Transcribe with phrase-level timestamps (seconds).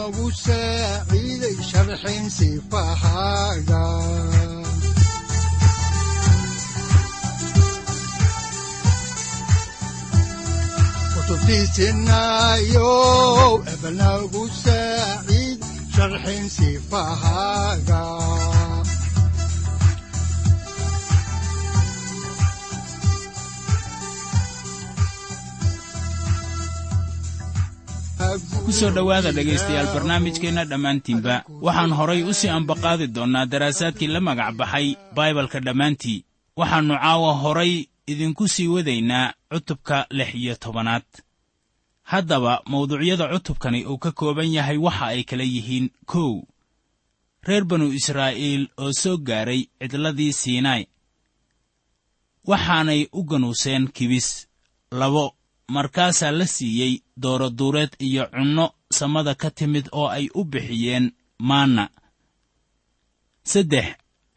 [0.00, 3.84] udanogu saaciiday sharxin sifahaaga
[11.90, 12.90] kutubtiisinayo
[13.72, 15.60] ebanagu saaciid
[15.94, 18.02] sharxin sifahaaga
[28.64, 31.34] ku soo dhowaada dhegaystayaal barnaamijkeenna dhammaantiinba.
[31.66, 34.86] Waxaan horay u sii ambaqaadi doonnaa daraasaadkii la magac baxay
[35.16, 36.24] baibalka dhammaantii.
[36.56, 37.72] Waxaannu caawa horay
[38.06, 41.06] idinku sii wadaynaa cutubka lix iyo tobanaad.
[42.02, 46.42] Haddaba mawduucyada cutubkani uu ka kooban yahay waxa ay kala yihiin kow.
[47.42, 50.86] Reer banu israa'iil oo soo gaaray cidladii siinaai
[52.46, 54.46] waxaanay u ganuuseen kibis
[54.90, 55.34] labo
[55.74, 58.66] markaasaa la siiyey dooroduureed iyo cunno
[58.98, 61.06] samada ka timid oo ay u bixiyeen
[61.48, 61.84] maanna.
[63.50, 63.86] Saddex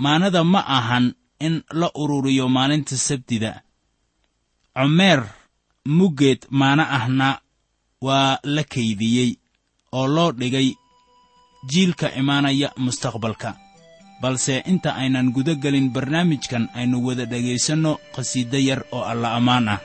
[0.03, 1.05] maanada ma ahan
[1.45, 3.51] in la ururiyo maalinta sabtida.
[4.77, 5.21] Comeer
[5.97, 7.29] muggeed maana ahna
[8.05, 9.29] waa la kaydiyey
[9.97, 10.69] oo loo dhigay
[11.69, 13.49] jiilka imaanaya mustaqbalka.
[14.21, 19.79] Balse inta aynan guda gelin barnaamijkan aynu wada dhegaysanno qhasiido yar oo alla ammaan ah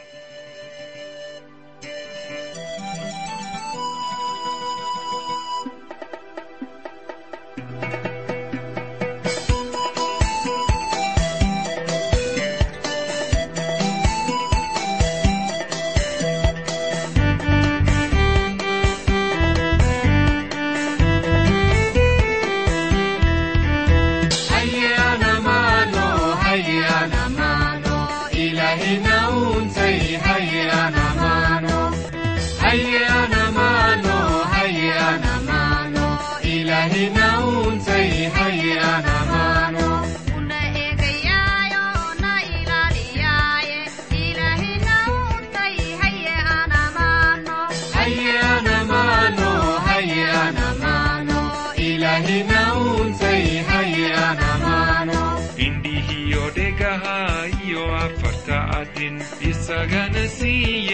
[60.29, 60.88] C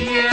[0.00, 0.29] Iblis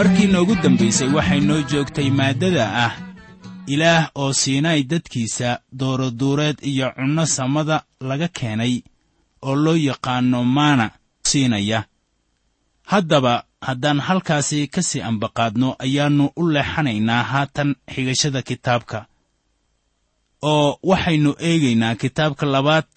[0.00, 2.92] markii noogu dambaysay waxay noo joogtay maaddada ah
[3.66, 8.74] ilaah oo siinaay dadkiisa dooroduureed iyo cunno samada laga keenay
[9.42, 10.90] oo loo yaqaanno maana
[11.28, 11.84] siinaya.
[12.90, 19.06] Haddaba haddaan halkaasi ka sii ambaqaadno ayaannu u leexanaynaa haatan xigashada kitaabka
[20.42, 22.88] oo waxaynu eegaynaa kitaabka labaad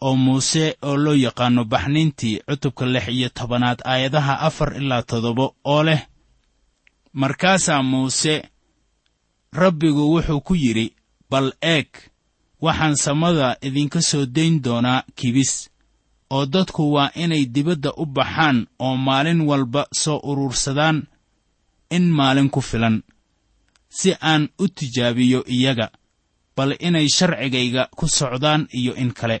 [0.00, 5.82] oo muuse oo loo yaqaanno baxniintii cutubka lix iyo tobanaad aayadaha afar ilaa toddoba oo
[5.88, 6.00] leh
[7.20, 8.34] markaasaa muuse
[9.52, 10.86] rabbigu wuxuu ku yidhi
[11.30, 11.88] bal eeg
[12.64, 15.52] waxaan samada idinka soo dayn doonaa kibis
[16.30, 20.98] oo dadku waa inay dibadda u baxaan oo maalin walba soo urursadaan
[21.96, 22.96] in maalin ku filan
[23.98, 25.86] si aan u tijaabiyo iyaga
[26.56, 29.38] bal inay sharcigayga ku socdaan iyo in kale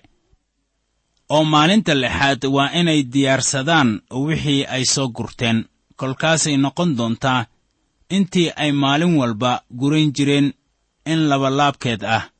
[1.34, 3.90] oo maalinta lixaad waa inay diyaarsadaan
[4.26, 5.58] wixii ay soo gurteen
[5.96, 7.46] kolkaasay noqon doontaa
[8.08, 10.52] intii ay maalin walba gurayn jireen
[11.06, 12.30] in labalaabkeed ah.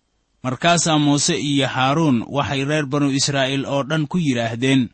[0.42, 4.90] Markaasaa muuse iyo haaruun waxay reer banu israa'iil oo dhan ku yidhaahdeen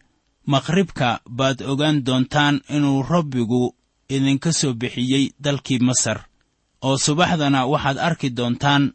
[0.46, 3.74] maqribka baad ogaan doontaan inuu rabbigu
[4.08, 6.18] idinka soo bixiyey dalkii masar
[6.82, 8.94] oo subaxdana waxaad arki doontaan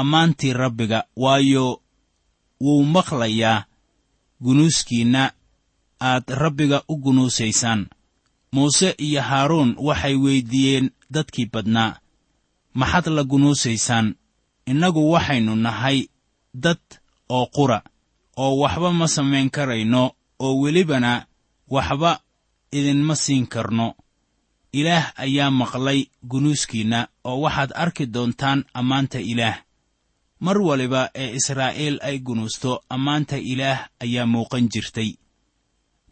[0.00, 1.82] ammaantii rabbiga waayo
[2.60, 3.64] wuu maqlayaa
[4.44, 5.32] gunuuskiinna
[6.00, 7.86] aad rabbiga u gunuusaysaan
[8.52, 11.96] muuse iyo haaruun waxay weyddiiyeen dadkii badnaa.
[12.74, 14.14] Maxaad la gunuusaysaan?
[14.66, 16.08] Innagu waxaynu nahay
[16.54, 16.80] dad
[17.28, 17.82] oo qura
[18.36, 20.02] oo waxba ma samayn karayno
[20.38, 21.26] oo welibana
[21.70, 22.20] waxba
[22.72, 23.94] idinma siin karno.
[24.72, 26.00] Ilaah ayaa maqlay
[26.30, 29.58] gunuuskiinna oo waxaad arki doontaan ammaanta ilaah.
[30.40, 35.10] Mar waliba ee israa'iil ay gunuusto ammaanta ilaah ayaa muuqan jirtay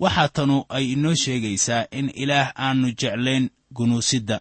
[0.03, 3.45] waxaa tanu ay inoo sheegaysaa in ilaah aannu jeclayn
[3.77, 4.39] gunuusidda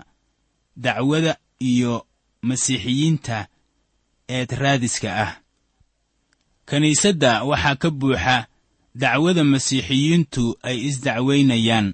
[0.84, 1.34] dacwada
[1.70, 1.94] iyo
[2.48, 3.48] masiixiyiinta
[4.36, 5.32] eed raadiska ah.
[6.70, 8.48] Kiniisadda waxaa ka buuxa
[9.02, 11.88] dacwada masiixiyiintu ay isdacwaynayaan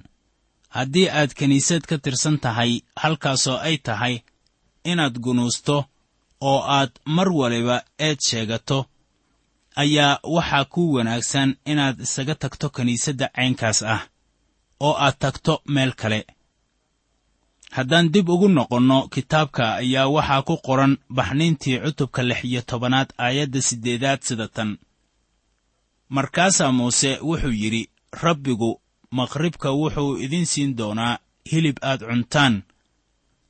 [0.76, 2.72] haddii aad kiniisad ka tirsan tahay
[3.02, 4.16] halkaasoo ay tahay
[4.92, 5.86] inaad gunuusto
[6.42, 7.78] oo aad mar waliba
[8.08, 8.86] eed sheegato
[9.76, 14.02] ayaa waxaa ku wanaagsan inaad isaga tagto kiniisadda caynkaas ah
[14.86, 16.20] oo aad tagto meel kale.
[17.76, 23.62] Haddaan dib ugu noqonno kitaabka ayaa waxaa ku qoran baxniintii cutubka lix iyo tobanaad aayadda
[23.62, 24.78] siddeedaad sida tan.
[26.10, 27.90] Markaasaa muuse wuxuu yidhi
[28.24, 28.82] rabbigu
[29.18, 31.20] maqribka wuxuu idin siin doonaa
[31.52, 32.64] hilib aad cuntaan.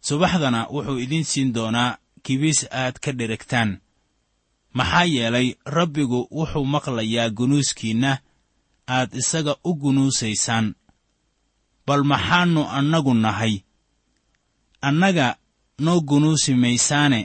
[0.08, 3.70] Subaxdana wuxuu idin siin doonaa kibis aad ka dheregtaan
[4.78, 8.12] maxaa yeelay rabbigu wuxuu maqlayaa gunuuskiinna
[8.96, 10.68] aad isaga u gunuusaysaan.
[11.88, 13.56] Bal maxaannu annagu nahay?
[14.88, 15.28] Annaga
[15.86, 17.22] noo gunuusi maysaane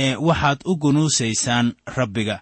[0.00, 2.36] ee waxaad u gunuusaysaan rabbiga.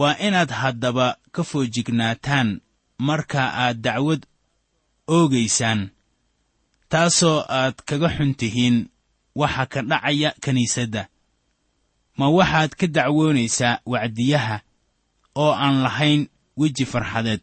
[0.00, 2.48] Waa inaad haddaba ka foojignaataan
[3.06, 4.22] marka aad dacwad
[5.16, 5.80] oogaysaan
[6.88, 8.76] taasoo aad kaga xun tihiin
[9.40, 11.02] waxa ka dhacaya kiniisadda
[12.22, 14.56] ma waxaad ka dacwoonaysaa wacdiyaha
[15.42, 16.22] oo aan lahayn
[16.56, 17.42] weji farxadeed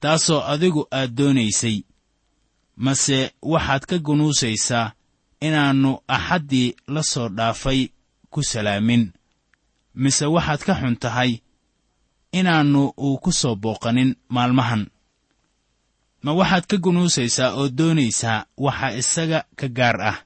[0.00, 1.76] taasoo adigu aad doonaysay.
[2.84, 3.18] Mase
[3.52, 4.92] waxaad ka gunuusaysaa
[5.46, 7.80] inaannu axaddii la soo dhaafay
[8.32, 9.02] ku salaamin.
[10.02, 11.32] Mise waxaad ka xun tahay
[12.38, 14.86] inaannu uu ku soo booqanin maalmahan.
[16.22, 20.18] Ma waxaad ka gunuusaysaa oo doonaysaa waxa isaga ka gaar ah.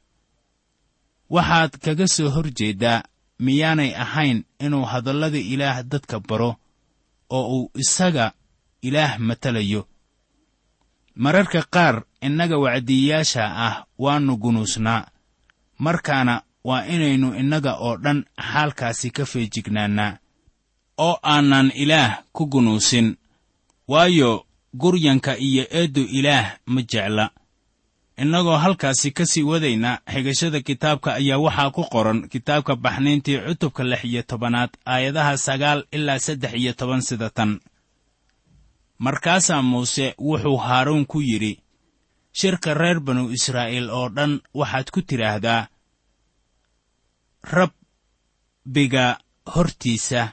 [1.34, 3.02] Waxaad kaga soo hor jeeddaa
[3.38, 6.56] miyaanay ahayn inuu hadallada ilaah dadka baro
[7.30, 8.32] oo uu isaga
[8.82, 9.88] ilaah matalayo.
[11.16, 15.06] Mararka qaar innaga wacdiyayaasha ah waannu gunuusnaa.
[15.78, 20.18] Markaana waa inaynu innaga oo dhan xaalkaasi ka feejignaannaa
[20.98, 23.16] oo aanan ilaah ku gunuusin.
[23.88, 27.30] Waayo guryanka iyo eeddu ilaah ma jecla
[28.22, 34.02] innagoo halkaasi ka sii wadayna xigashada kitaabka ayaa waxaa ku qoran kitaabka baxnayntii cutubka lix
[34.04, 37.60] iyo tobanaad aayadaha sagaal ilaa saddex iyo toban sida tan.
[38.98, 41.52] Markaasaa muuse wuxuu haaruun ku yidhi
[42.38, 45.66] shirka reer banu israa'iil oo dhan waxaad ku tidhaahdaa
[47.54, 49.18] rabbiga
[49.54, 50.32] hortiisa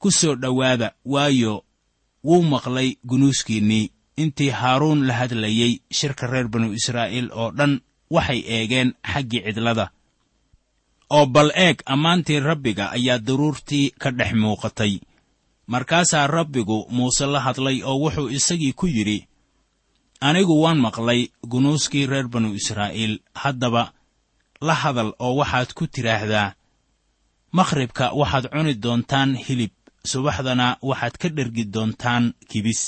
[0.00, 1.64] ku soo dhowaada waayo
[2.24, 8.94] wuu maqlay gunuuskiinnii intii haaruun la hadlayey shirka reer banu israa'iil oo dhan waxay eegeen
[9.12, 9.90] xaggii cidlada.
[11.10, 15.00] Oo bal eeg ammaantii rabbiga ayaa daruurtii ka dhex muuqatay.
[15.66, 19.26] Markaasaa rabbigu muuse la hadlay oo wuxuu isagii ku yidhi
[20.20, 23.92] anigu waan maqlay gunuuskii reer banu israa'iil haddaba
[24.60, 26.54] la hadal oo waxaad ku tidhaahdaa.
[27.52, 29.72] Makhribka waxaad cuni doontaan hilib
[30.04, 32.82] subaxdana waxaad ka dhergi doontaan kibis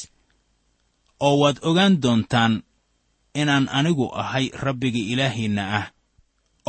[1.25, 2.55] oo waad ogaan doontaan
[3.41, 5.87] inaan anigu ahay rabbiga ilaahiinna ah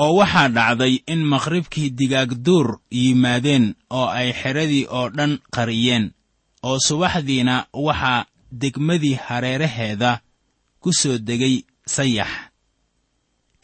[0.04, 2.68] oo waxaa dhacday in makhribkii digaagduur
[3.00, 3.66] yimaadeen
[3.98, 6.06] oo ay xeradii oo dhan qariyeen
[6.68, 7.56] oo subaxdiina
[7.88, 8.26] waxaa
[8.62, 10.12] degmadii hareeraheeda
[10.82, 11.56] ku soo degay
[11.96, 12.32] sayax.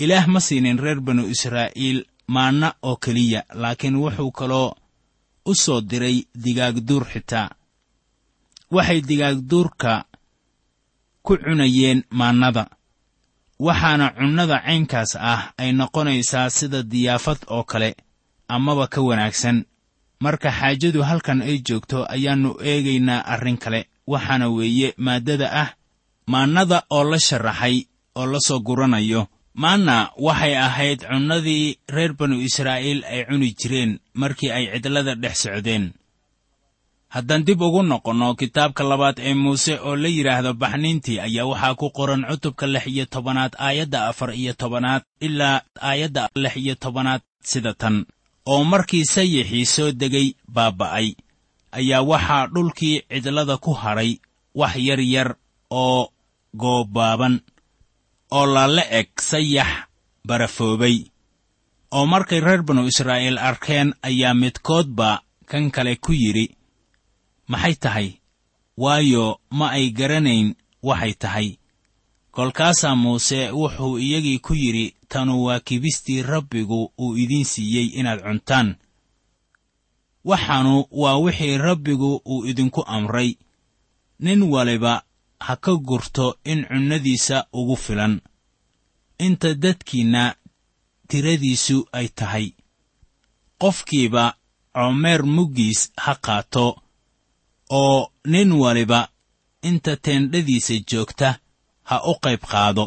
[0.04, 2.00] Ilaah ma siinin reer banu israa'iil
[2.34, 4.70] maanna oo keliya laakiin wuxuu kaloo
[5.46, 7.50] u soo diray digaagduur xitaa.
[8.76, 9.94] Waxay digaagduurka
[11.26, 12.66] ku cunayeen maannada.
[13.60, 17.96] Waxaana cunnada caynkaas ah ay noqonaysaa sida diyaafad oo kale
[18.48, 19.66] amaba ka wanaagsan.
[20.24, 23.82] Marka xaajadu halkan ay joogto ayaannu eegaynaa arrin kale.
[24.08, 25.70] Waxaana weeye maaddada ah
[26.28, 27.86] maannada oo la sharaxay
[28.16, 29.28] oo la soo guranayo.
[29.54, 35.92] Maanna waxay ahayd cunnadii reer banu israa'iil ay cuni jireen markii ay cidlada dhex socdeen
[37.16, 41.88] haddaan dib ugu noqonno kitaabka labaad ee muuse oo la yidhaahdo baxniintii ayaa waxaa ku
[41.98, 45.58] qoran cutubka lix iyo tobanaad aayadda afar iyo tobanaad ilaa
[45.90, 47.96] aayadda lix iyo tobanaad sida tan.
[48.52, 51.08] Oo markii sayixii soo degay baaba'ay.
[51.72, 54.12] Ayaa waxaa dhulkii cidlada ku hadhay
[54.60, 55.30] wax yar yar
[55.70, 56.02] oo
[56.62, 57.36] goobaaban
[58.38, 59.72] oo lala eg sayax
[60.28, 60.98] barafoobay.
[61.96, 65.10] Oo markay reer banu israa'iil arkeen ayaa midkoodba
[65.50, 66.46] kan kale ku yidhi
[67.48, 68.08] maxay tahay?
[68.78, 71.58] Waayo ma ay garanayn waxay tahay.
[72.32, 78.76] Kolkaasaa muuse wuxuu iyagii ku yidhi tanu waa kibistii rabbigu uu idiin siiyey inaad cuntaan.
[80.24, 83.36] Waxaanu waa wixii rabbigu uu idinku amray.
[84.20, 85.04] Nin waliba
[85.40, 88.22] ha ka gurto in cunnadiisa ugu filan.
[89.18, 90.36] Inta dadkiinna
[91.08, 92.48] tiradiisu ay tahay.
[93.62, 94.26] Qofkiiba
[94.74, 96.66] coomeer muggiis ha qaato
[97.80, 99.02] oo nin waliba
[99.70, 101.30] inta teendhadiisa joogta
[101.90, 102.86] ha u qayb qaado.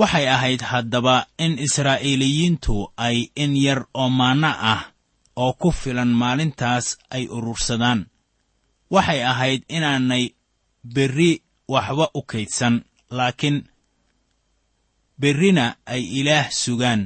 [0.00, 2.74] Waxay ahayd haddaba in israa'iiliyiintu
[3.06, 4.82] ay in yar oo maanno ah
[5.42, 8.00] oo ku filan maalintaas ay urursadaan.
[8.94, 10.24] Waxay ahayd inaanay
[10.94, 11.32] berri
[11.72, 12.74] waxba u kaydsan
[13.16, 13.58] laakiin
[15.20, 17.02] berrina ay ilaah sugaan.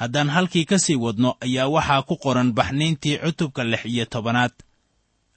[0.00, 4.52] Haddaan halkii ka sii wadno ayaa waxaa ku qoran baxniintii cutubka lix iyo tobanaad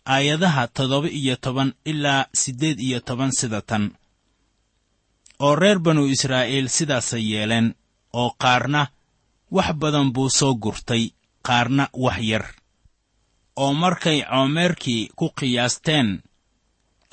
[0.05, 3.91] aayadaha toddoba iyo toban ilaa siddeed iyo toban sida tan
[5.39, 7.75] oo reer banu israa'iil sidaasay yeeleen
[8.13, 8.88] oo qaarna
[9.51, 11.03] wax badan buu soo gurtay
[11.48, 12.46] qaarna wax yar
[13.55, 16.10] oo markay coomeerkii ku qiyaasteen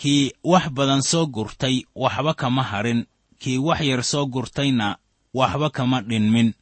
[0.00, 3.00] kii wax badan soo gurtay waxba kama harin
[3.42, 4.98] kii wax yar soo gurtayna
[5.34, 6.54] waxba kama dhinmin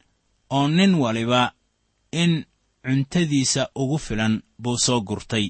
[0.50, 1.52] oo nin waliba
[2.12, 2.32] in
[2.84, 5.46] cuntadiisa ugu filan buu soo gurtay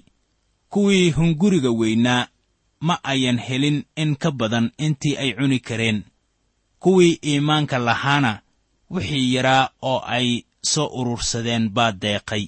[0.70, 2.26] kuwii hunguriga weynaa
[2.80, 6.04] ma ayan helin in ka badan intii ay cuni kareen.
[6.78, 8.40] Kuwii iimaanka lahaana
[8.90, 12.44] wixii yaraa oo ay soo urursadeen baa deeqay.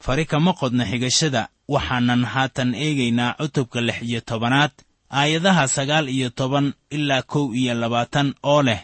[0.00, 4.70] Fari kama qodna xigashada waxaanan haatan eegaynaa cutubka lix iyo tobanaad
[5.10, 8.80] aayadaha sagaal iyo toban ilaa kow iyo labaatan oo leh.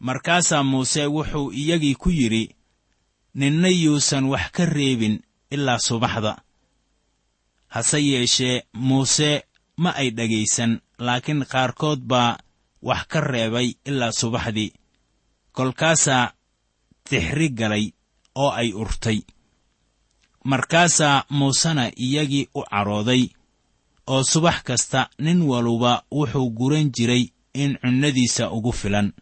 [0.00, 2.54] Markaasaa muuse wuxuu iyagii ku yidhi
[3.34, 6.38] ninna yuusan wax ka reebin ilaa subaxda
[7.76, 9.30] hase yeeshee muuse
[9.82, 10.72] ma ay dhegaysan
[11.06, 12.38] laakiin qaarkood baa
[12.88, 14.72] wax ka reebay ilaa subaxdii.
[15.56, 16.32] Kolkaasaa
[17.08, 17.84] tixri galay
[18.42, 19.18] oo ay urtay.
[20.44, 23.22] Markaasaa muusena iyagii u cadhooday
[24.06, 27.24] oo subax kasta nin waluba wuxuu guran jiray
[27.62, 29.12] in cunnadiisa ugu filan.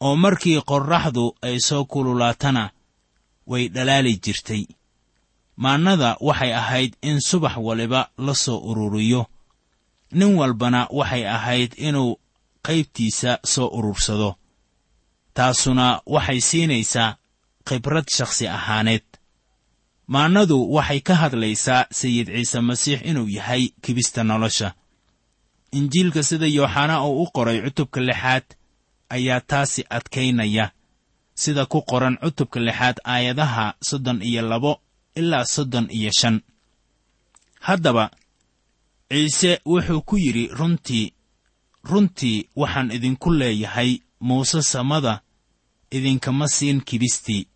[0.00, 2.70] Oo markii qorraxdu ay soo kululaatana
[3.50, 4.62] way dhalaali jirtay
[5.62, 9.22] maannada waxay ahayd in subax waliba la soo ururiyo
[10.18, 12.12] nin walbana waxay ahayd inuu
[12.66, 14.30] qaybtiisa soo urursado
[15.36, 17.16] taasuna waxay siinaysaa
[17.66, 19.04] khibrad shakhsi ahaaneed.
[20.14, 24.68] Maannadu waxay ka hadlaysaa sayid ciise masiix inuu yahay kibista nolosha.
[25.78, 28.46] Injiilka sida yooxanaa oo u qoray cutubka lixaad
[29.14, 30.66] ayaa taasi adkaynaya.
[31.42, 34.72] Sida ku qoran cutubka lixaad aayadaha soddon iyo labo
[35.20, 36.40] ilaa soddon iyo shan.
[37.60, 38.10] Haddaba
[39.10, 41.12] ciise wuxuu ku yidhi runtii
[41.90, 45.20] runtii waxaan idinku leeyahay muuse samada
[45.90, 47.48] idinkama siin kibistii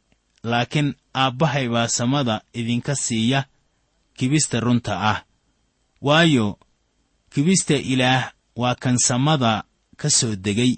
[0.43, 3.45] laakiin aabbahay baa samada idinka siiya
[4.17, 5.25] kibista runta ah.
[6.03, 6.59] Waayo
[7.31, 9.65] kibista ilaah waa kan samada
[9.97, 10.77] ka soo degay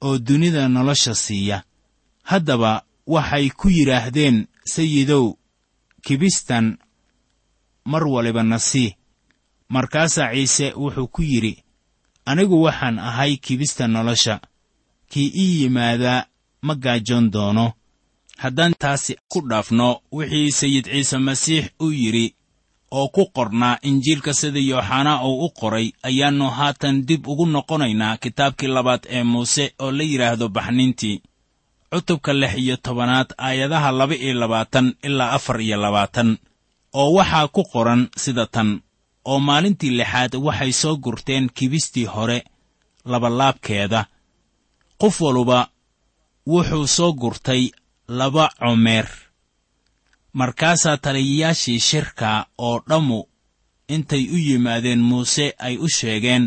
[0.00, 1.62] oo dunida nolosha siiya.
[2.22, 5.37] Haddaba waxay ku yidhaahdeen sayidow
[6.08, 6.78] kibistan
[7.84, 8.94] mar waliba na sii
[9.68, 11.64] markaasaa ciise wuxuu ku yidhi
[12.24, 14.40] anigu waxaan ahay kibista nolosha.
[15.10, 16.24] Kii ii yimaadaa
[16.62, 17.72] ma gaajoon doono.
[18.36, 22.34] Haddaan taasi ku dhaafno wixii sayid ciise masiix uu yidhi
[22.90, 28.66] oo ku qornaa injiilka sida yooxanaa uu u qoray ayaannu haatan dib ugu noqonaynaa kitaabkii
[28.76, 31.22] labaad ee muuse oo la yidhaahdo baxnintii
[31.90, 36.38] cutubka lix iyo tobanaad aayadaha laba iyo labaatan ilaa afar iyo labaatan
[37.00, 38.80] oo waxaa ku qoran sida tan.
[39.24, 42.38] Oo maalintii lixaad waxay soo gurteen kibistii hore
[43.04, 44.00] labalaabkeeda
[45.00, 45.68] qof waluba
[46.46, 47.62] wuxuu soo gurtay
[48.08, 49.06] laba comeer.
[50.32, 53.20] Markaasaa taliyayaashii shirka oo dhammu
[53.88, 56.44] intay u yimaadeen muuse ay u sheegeen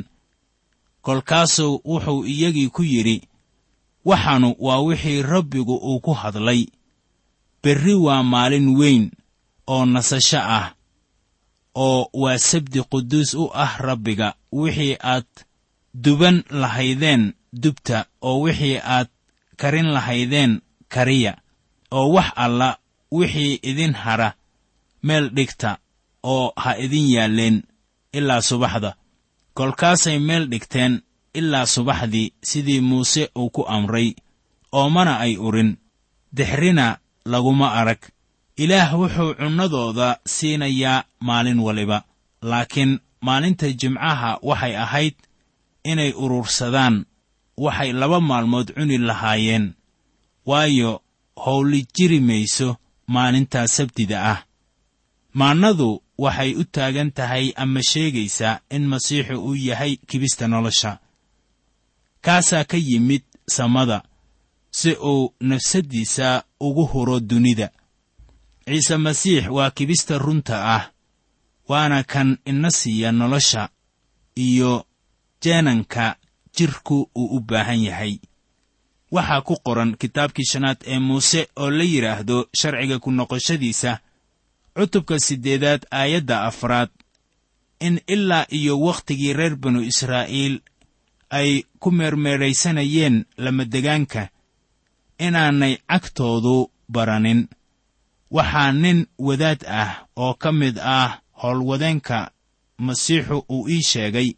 [1.01, 3.17] kolkaasuu wuxuu iyagii ku yidhi
[4.05, 6.65] waxaanu waa wixii rabbigu uu ku hadlay.
[7.63, 9.11] Berri waa maalin weyn
[9.67, 10.73] oo nasasho ah
[11.75, 14.33] oo waa sabdi quduus u ah rabbiga.
[14.51, 15.27] Wixii aad
[15.93, 19.07] duban lahaydeen dubta oo wixii aad
[19.57, 20.61] karin lahaydeen
[20.93, 21.33] kariya
[21.91, 22.77] oo wax alla
[23.11, 24.29] wixii idin hadha
[25.03, 25.77] meel dhigta
[26.23, 27.63] oo ha idin yaalleen
[28.13, 28.95] ilaa subaxda.
[29.53, 31.01] Kolkaasay meel dhigteen
[31.33, 34.13] ilaa subaxdii sidii muuse uu ku amray
[34.71, 35.77] oo mana ay urin.
[36.33, 38.01] Dixrina laguma arag.
[38.57, 42.03] Ilaah wuxuu cunnadooda siinayaa maalin waliba.
[42.41, 45.15] Laakiin maalinta jimcaha waxay ahayd
[45.83, 47.05] inay urursadaan
[47.57, 49.73] waxay laba maalmood cuni lahaayeen.
[50.45, 51.01] Waayo
[51.45, 54.39] howli jiri mayso maalintaa sabtida ah.
[55.33, 60.99] Maannadu waxay u taagan tahay ama sheegaysaa in masiixu uu yahay kibista nolosha
[62.21, 64.03] kaasaa ka yimid samada
[64.71, 67.69] si uu nafsaddiisa ugu huro dunida.
[68.65, 70.91] Ciise masiix waa kibista runta ah
[71.67, 73.69] waana kan ina siiya nolosha
[74.35, 74.85] iyo
[75.41, 76.15] jeenanka
[76.55, 78.19] jidhku uu u baahan yahay.
[79.11, 83.99] Waxaa ku qoran kitaabkii shanaad ee muuse oo la yidhaahdo sharciga ku noqoshadiisa
[84.75, 86.89] cutubka siddeedaad aayadda afraad
[87.79, 90.61] in ilaa iyo wakhtigii reer banu israa'iil
[91.37, 94.29] ay ku meermeeraysanayeen lamadegaanka
[95.25, 96.55] inaanay cagtoodu
[96.93, 97.41] baranin.
[98.35, 99.91] Waxaa nin wadaad ah
[100.23, 102.17] oo ka mid ah howlwadeenka
[102.85, 104.29] masiixu uu ii sheegay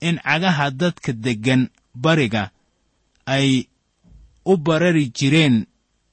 [0.00, 1.62] in cagaha dadka deggan
[2.04, 2.44] bariga
[3.34, 3.48] ay
[4.44, 5.56] u barari jireen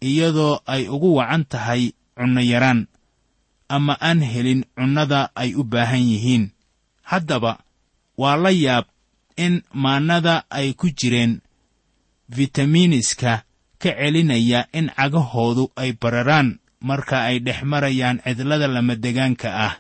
[0.10, 1.84] iyadoo ay ugu wacan tahay
[2.16, 2.82] cunno yaraan
[3.76, 6.46] ama aan helin cunnada ay u baahan yihiin.
[7.10, 7.52] Haddaba
[8.18, 8.86] waa la yaab
[9.36, 11.42] in maannada ay ku jireen
[12.32, 13.44] fitamiiniska
[13.82, 19.76] ka celinaya in cagahoodu ay bararaan marka ay dhex marayaan cidlada lamadegaanka ah.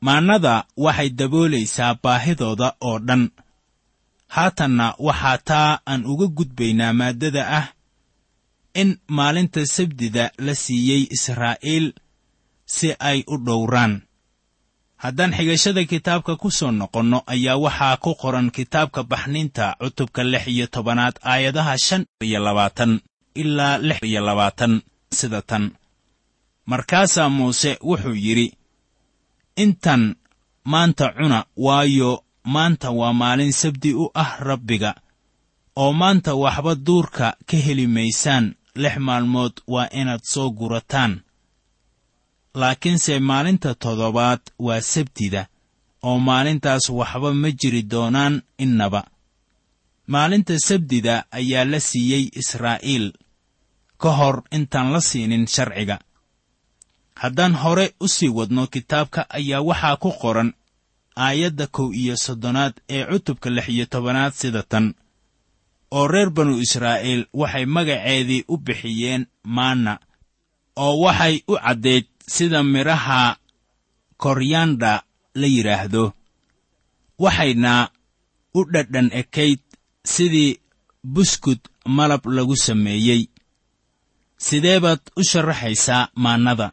[0.00, 3.30] Maannada waxay daboolaysaa baahidooda oo dhan.
[4.28, 7.66] Haatanna waxaa taa aan uga gudbaynaa maaddada ah
[8.74, 11.92] in maalinta sabdida la siiyey israa'iil
[12.66, 14.05] si ay u dhowraan
[15.02, 20.66] haddaan xigashada kitaabka ku soo noqonno ayaa waxaa ku qoran kitaabka baxninta cutubka lix iyo
[20.74, 22.92] tobanaad aayadaha shan iyo labaatan
[23.34, 24.72] ilaa lix iyo labaatan.
[25.18, 25.64] Sida tan.
[26.70, 28.48] Markaasaa muuse wuxuu yidhi
[29.56, 30.02] intan
[30.64, 32.10] maanta cuna waayo
[32.54, 34.90] maanta waa maalin sabdi u ah rabbiga
[35.82, 38.54] oo maanta waxba duurka ka heli maysaan.
[38.82, 41.12] Lix maalmood waa inaad soo gurataan
[42.60, 45.42] laakiinse maalinta toddobaad waa sabtida
[46.08, 49.02] oo maalintaas waxba ma jiri doonaan innaba.
[50.12, 53.06] Maalinta sabdida ayaa la siiyey israa'iil
[54.02, 55.96] ka hor intaan la siinin sharciga.
[57.22, 60.50] Haddaan hore u sii wadno kitaabka ayaa waxaa ku qoran
[61.24, 64.86] aayadda kow iyo soddonaad ee cutubka lix iyo tobanaad sida tan
[65.96, 69.22] oo reer banu israa'iil waxay magaceedii u bixiyeen
[69.56, 69.92] maanna
[70.84, 73.36] oo waxay u caddayd sida midhaha
[74.22, 75.02] koryanda
[75.34, 76.04] la yidhaahdo
[77.18, 77.90] waxayna
[78.54, 79.60] u dhadhan ekayd
[80.04, 80.58] sidii
[81.14, 81.58] buskud
[81.96, 83.22] malab lagu sameeyey.
[84.46, 86.68] Sidee baad u sharaxaysaa maannada.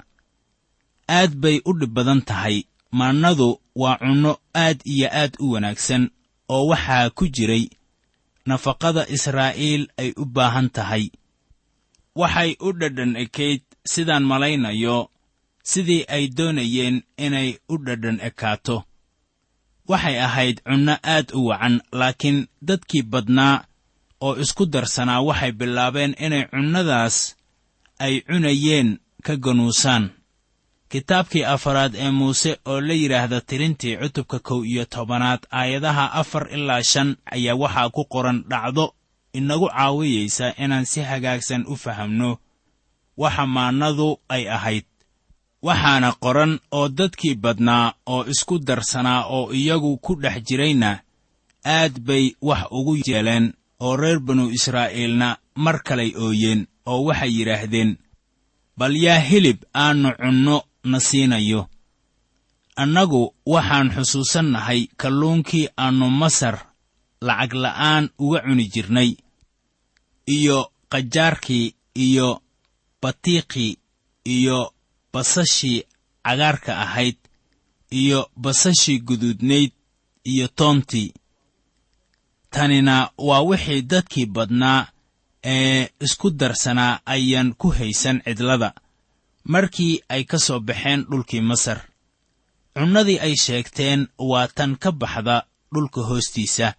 [1.07, 2.63] Aad bay u dhib badan tahay.
[2.91, 6.03] Maannadu waa cunno aad iyo aad u wanaagsan
[6.49, 7.65] oo waxaa ku jiray
[8.45, 11.05] nafaqada israa'iil ay u baahan tahay.
[12.15, 13.61] Waxay u dhadhan ekayd
[13.91, 15.09] sidaan malaynayo
[15.63, 18.77] sidii ay doonayeen inay u dhadhan ekaato.
[19.89, 23.55] Waxay ahayd cunno aad u wacan laakiin dadkii badnaa
[24.25, 27.15] oo isku darsanaa waxay bilaabeen inay cunnadaas
[28.05, 28.89] ay cunayeen
[29.25, 30.05] ka ganuusaan
[30.91, 36.83] kitaabkii afaraad ee muuse oo la yidhaahda tirintii cutubka kow iyo tobanaad aayadaha afar ilaa
[36.91, 38.85] shan ayaa waxaa ku qoran dhacdo
[39.33, 42.37] inagu caawiyaysa inaan si hagaagsan u fahamno.
[43.17, 44.85] Waxa maannadu ay ahayd
[45.67, 50.89] waxaana qoran oo dadkii badnaa oo isku darsanaa oo iyagu ku dhex jirayna
[51.75, 53.45] aad bay wax ugu yeeleen
[53.85, 55.27] oo reer banu israa'iilna
[55.63, 57.91] mar kalay ooyeen oo waxay yidhaahdeen
[58.77, 60.57] bal yaa hilib aannu cunno
[60.91, 61.61] na siinayo.
[62.75, 63.21] Annagu
[63.53, 66.55] waxaan xusuusannahay kalluunkii aannu masar
[67.27, 69.09] lacag la'aan uga cuni jirnay
[70.37, 70.57] iyo
[70.91, 71.65] qajaarkii
[72.05, 72.29] iyo
[73.01, 73.71] batiiqii
[74.35, 74.59] iyo
[75.13, 75.83] basashii
[76.25, 77.17] cagaarka ahayd
[77.91, 79.71] iyo basashii guduudnayd
[80.23, 81.13] iyo toontii
[82.49, 84.87] tanina waa wixii dadkii badnaa
[85.43, 88.69] ee isku darsanaa ayaan ku haysan cidlada
[89.53, 91.79] markii ay ka soo baxeen dhulkii masar.
[92.75, 95.35] Cunnadii ay sheegteen waa tan ka baxda
[95.73, 96.73] dhulka hoostiisa.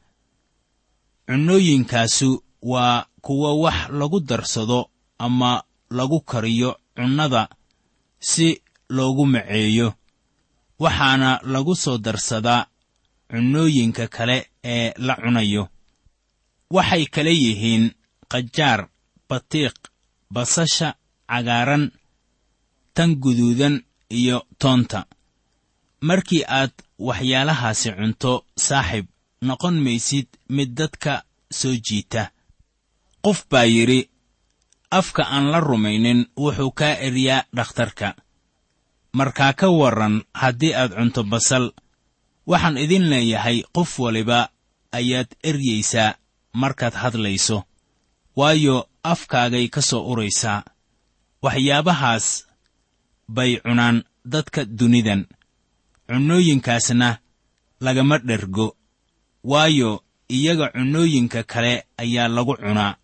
[1.27, 7.49] Cunnooyinkaasu waa kuwa wax lagu darsado ama lagu kariyo cunnada
[8.31, 8.47] si
[8.97, 9.89] loogu maceeyo.
[10.83, 12.67] Waxaana lagu soo darsadaa
[13.31, 14.37] cunnooyinka kale
[14.75, 15.65] ee la cunayo.
[16.75, 17.85] Waxay kale yihiin
[18.33, 18.81] qajaar
[19.29, 19.77] batiiq
[20.35, 20.89] basasha
[21.31, 21.85] cagaaran
[22.95, 23.77] tan guduudan
[24.19, 25.01] iyo toonta.
[26.09, 26.73] Markii aad
[27.07, 28.33] waxyaalahaasi cunto
[28.67, 29.07] saaxib
[29.47, 31.13] noqon maysid mid dadka
[31.59, 32.23] soo jiita.
[33.25, 34.01] Qof baa yidhi
[34.98, 38.09] afka aan la rumaynin wuxuu kaa eryaa dhakhtarka.
[39.18, 41.64] Markaa ka warran haddii aad cunto basal
[42.50, 44.38] waxaan idin leeyahay qof waliba
[44.98, 46.14] ayaad eryaysaa
[46.61, 47.59] markaad hadlayso.
[48.38, 48.76] Waayo
[49.12, 50.64] afkaagay ka soo uraysaa.
[51.44, 52.26] Waxyaabahaas
[53.37, 53.96] bay cunaan
[54.33, 55.22] dadka dunidan.
[56.09, 57.09] Cunnooyinkaasna
[57.85, 58.76] lagama dhergo.
[59.44, 59.90] Waayo
[60.28, 62.96] iyaga cunnooyinka kale ayaa lagu cunaa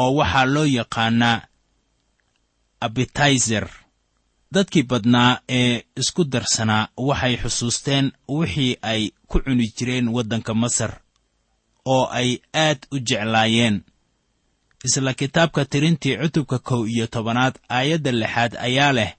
[0.00, 1.38] oo waxaa loo yaqaannaa
[2.86, 3.66] abitayser
[4.54, 10.92] dadkii badnaa ee isku darsanaa waxay xusuusteen wixii ay ku cuni jireen waddanka masar
[11.94, 12.30] oo ay
[12.64, 13.76] aad u jeclaayeen.
[14.86, 19.10] Isla kitaabka tirintii cutubka kow iyo tobanaad aayadda lixaad ayaa leh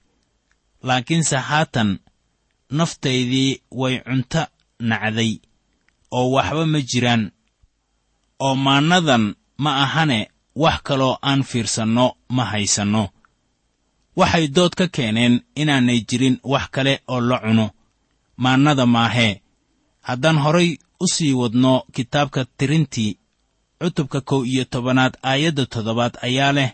[0.86, 1.90] laakiinse haatan
[2.78, 4.42] naftaydii way cunto
[4.88, 5.32] nacday
[6.16, 7.22] oo waxba ma jiraan
[8.44, 9.24] oo maannadan
[9.62, 10.20] ma ahane
[10.62, 13.04] wax kaloo aan fiirsanno ma haysanno.
[14.16, 17.66] Waxay dood ka keeneen inaanay jirin wax kale oo la cuno.
[18.42, 19.42] Maannada maahee
[20.08, 23.18] haddaan horay u sii wadno kitaabka tirintii
[23.80, 26.70] cutubka kow iyo tobanaad aayadda toddobaad ayaa leh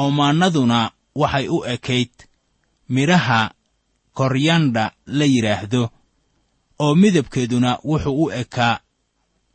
[0.00, 0.78] oo maannaduna
[1.14, 2.12] waxay u ekayd
[2.88, 3.40] midhaha
[4.18, 5.82] koryanda la yidhaahdo
[6.78, 8.80] oo midabkeeduna wuxuu u ekaa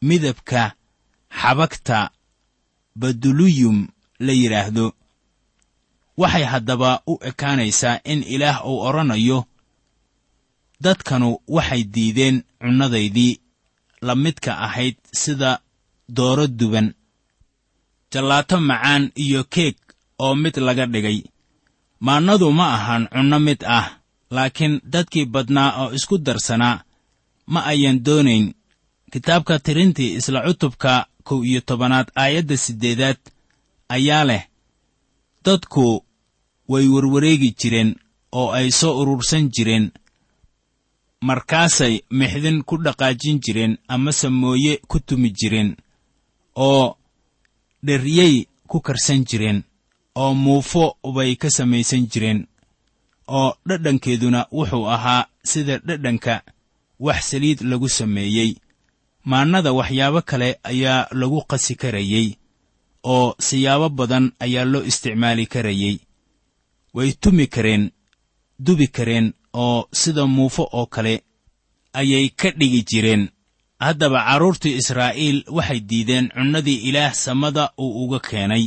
[0.01, 0.61] midabka
[1.41, 2.09] xabagta
[2.99, 3.77] baduluyum
[4.25, 4.85] la yidhaahdo
[6.21, 9.39] waxay haddaba u ekaanaysaa in ilaah uu odhanayo
[10.83, 13.33] dadkanu waxay diideen cunnadaydii
[14.07, 15.51] la midka ahayd sida
[16.17, 16.87] dooro duban
[18.11, 19.75] jallaato macaan iyo keeg
[20.25, 21.19] oo mid laga dhigay.
[22.05, 23.87] Maannadu ma ahan cunno mid ah
[24.35, 26.83] laakiin dadkii badnaa oo isku darsanaa
[27.53, 28.45] ma ayan doonayn.
[29.11, 30.93] Kitaabka tirintii isla cutubka
[31.27, 33.19] kow iyo tobanaad aayadda siddeedaad
[33.95, 34.43] ayaa leh
[35.45, 35.85] dadku
[36.71, 37.89] way warwareegi jireen
[38.39, 39.85] oo ay soo urursan jireen
[41.27, 45.69] markaasay mixdin ku dhaqaajin jireen amase mooye ku tumi jireen
[46.55, 46.85] oo
[47.85, 48.35] dheryey
[48.69, 49.59] ku karsan jireen
[50.21, 50.83] oo muufo
[51.15, 52.39] bay ka samaysan jireen
[53.37, 56.33] oo dhadhankeeduna wuxuu ahaa sida dhadhanka
[57.05, 58.51] wax saliid lagu sameeyey
[59.29, 62.27] maannada waxyaabo kale ayaa lagu qasi karayey
[63.13, 65.95] oo siyaabo badan ayaa loo isticmaali karayey.
[66.95, 67.83] Way tumi kareen
[68.65, 69.27] dubi kareen
[69.63, 71.13] oo sida muufo oo kale
[71.99, 73.23] ayay ka dhigi jireen.
[73.83, 78.65] Haddaba carruurtii israa'iil waxay diideen cunnadii ilaah samada uu uga keenay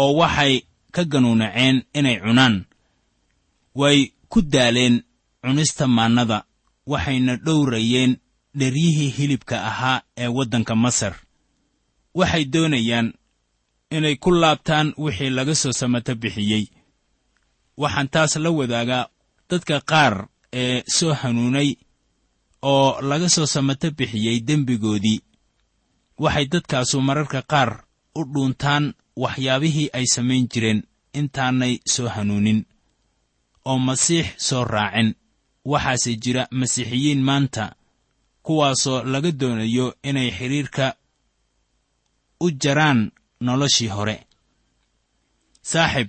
[0.00, 0.54] oo waxay
[0.94, 2.56] ka ganuunaceen inay cunaan.
[3.80, 3.98] Way
[4.30, 4.96] ku daaleen
[5.42, 6.38] cunista maannada
[6.92, 8.12] waxayna dhowrayeen
[8.58, 11.14] dheryihii hilibka ahaa ee waddanka masar.
[12.14, 13.12] Waxay doonayaan
[13.90, 16.64] inay ku laabtaan wixii laga soo samato bixiyey.
[17.76, 19.08] Waxaan taas la wadaagaa
[19.50, 21.70] dadka qaar ee soo hanuunay
[22.62, 25.20] oo laga soo samato bixiyey dembigoodii.
[26.18, 27.84] Waxay dadkaasu mararka qaar
[28.14, 30.80] u dhuuntaan waxyaabihii ay samayn jireen
[31.18, 32.60] intaanay soo hanuunin
[33.64, 35.14] oo masiix soo raacin.
[35.64, 37.64] Waxaase jira masiixiyiin maanta
[38.42, 40.86] kuwaasoo laga doonayo inay xidhiirka
[42.40, 43.00] u jaraan
[43.40, 44.16] noloshii hore.
[45.70, 46.08] Saaxib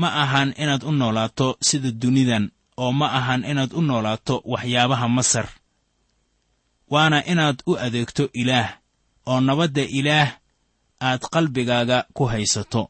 [0.00, 2.44] ma ahan inaad u noolaato sida dunidan
[2.82, 5.48] oo ma ahan inaad u noolaato waxyaabaha masar.
[6.92, 8.68] Waana inaad u adeegto ilaah
[9.30, 10.28] oo nabadda ilaah
[11.00, 12.82] aad qalbigaaga ku haysato.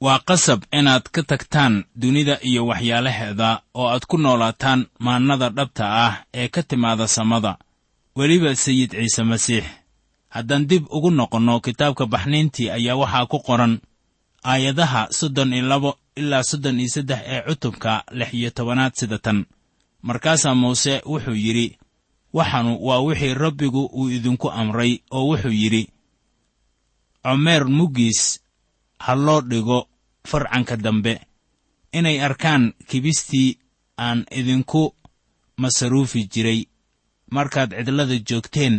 [0.00, 6.14] Waa qasab inaad ka tagtaan dunida iyo waxyaalaheeda oo aad ku noolaataan maannada dhabta ah
[6.34, 7.52] ee ka timaada samada
[8.16, 9.64] weliba sayid ciise masiix.
[10.34, 13.74] Haddaan dib ugu noqonno kitaabka baxniintii ayaa waxaa ku qoran
[14.44, 19.38] aayadaha soddon iyo labo ilaa soddon iyo saddex ee cutubka lix iyo tobanaad sida tan.
[20.02, 21.78] Markaasaa muuse wuxuu yidhi
[22.32, 25.82] waxanu waa wixii rabbigu uu idinku amray oo wuxuu yidhi
[27.22, 28.40] comeer muggiis
[28.98, 29.88] ha loo dhigo
[30.30, 31.20] farcanka dambe.
[31.92, 33.58] Inay arkaan kibistii
[33.98, 34.94] aan idinku
[35.56, 36.60] masaruufi jiray
[37.34, 38.76] markaad cidlada joogteen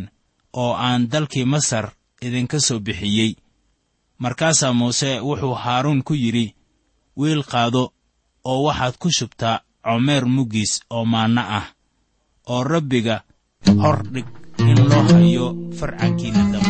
[0.53, 1.85] oo aan dalkii masar
[2.21, 3.31] idinka soo bixiyey.
[4.23, 6.55] Markaasaa muuse wuxuu haaruun ku yidhi
[7.17, 7.83] wiil qaado
[8.43, 11.65] oo waxaad ku shubtaa comeer muggiis oo maanno ah
[12.53, 13.15] oo rabbiga
[13.81, 14.27] hor dhig
[14.69, 15.45] in loo hayo
[15.79, 16.66] farcankiinna dambe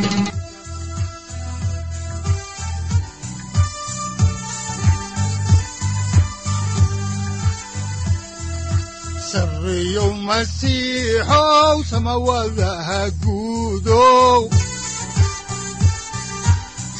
[9.31, 14.41] sarriyow masiixow samawadaha guudow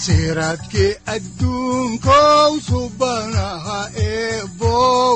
[0.04, 5.16] siraadkii adduunkow subanaha eebow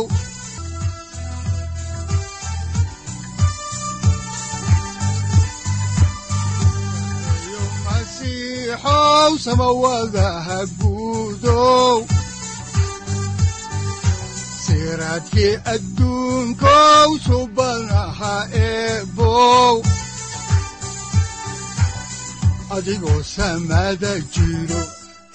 [8.01, 11.97] masiixow samawadaha guudow
[14.91, 18.35] siraadkii adduunkow subanaha
[18.67, 19.75] eebow
[22.75, 24.81] adigoo samada jiro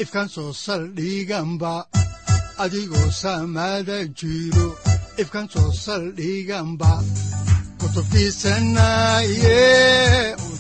[0.02, 1.74] ifkan soo saldhiganba
[2.64, 4.68] adigoo samada jiro
[5.22, 6.92] ifkan soo saldhiganba
[7.80, 9.60] kutubtiisanaye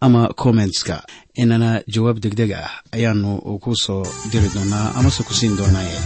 [0.00, 0.96] ama kommentska
[1.42, 3.30] inana jawaab degdeg ah ayaanu
[3.62, 5.98] ku soo diri doonaa amase ku siin doonaaye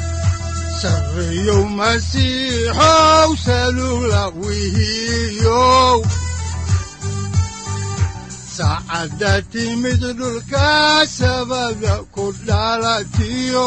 [8.57, 10.69] saacadda timid dhulka
[11.19, 13.67] sabada ku dhalatiyo